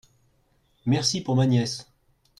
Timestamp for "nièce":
1.45-1.87